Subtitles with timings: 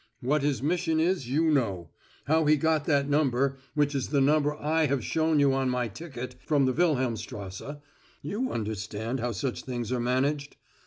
[0.21, 1.91] What his mission is you know;
[2.25, 5.87] how he got that number, which is the number I have shown you on my
[5.89, 7.77] ticket from the Wilhelmstrasse
[8.23, 10.55] you understand how such things are managed.